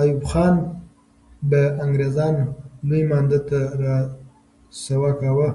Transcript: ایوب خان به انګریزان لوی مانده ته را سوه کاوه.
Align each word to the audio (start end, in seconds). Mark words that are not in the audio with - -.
ایوب 0.00 0.22
خان 0.30 0.54
به 1.48 1.62
انګریزان 1.82 2.36
لوی 2.88 3.02
مانده 3.10 3.38
ته 3.48 3.60
را 3.82 3.96
سوه 4.82 5.10
کاوه. 5.20 5.50